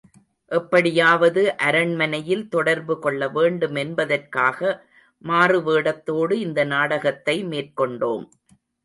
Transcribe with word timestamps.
எப்படியாவது 0.51 1.41
அரண்மனையில் 1.57 2.41
தொடர்பு 2.47 2.95
கொள்ள 2.99 3.27
வேண்டுமென்பதற்காக 3.27 4.71
மாறுவேடத்தோடு 5.23 6.31
இந்த 6.45 6.63
நாடகத்தை 6.73 7.37
மேற்கொண்டோம். 7.45 8.25